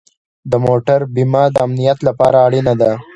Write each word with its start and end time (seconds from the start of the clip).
د 0.51 0.53
موټر 0.65 0.99
بیمه 1.15 1.43
د 1.51 1.55
امنیت 1.65 1.97
لپاره 2.07 2.37
اړینه 2.47 2.73
ده. 2.81 2.91